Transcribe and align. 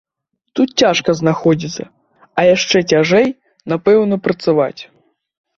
Тут 0.59 0.69
цяжка 0.83 1.13
знаходзіцца, 1.19 1.83
а 2.39 2.45
яшчэ 2.55 2.77
цяжэй, 2.93 3.27
напэўна, 3.75 4.15
працаваць. 4.31 4.79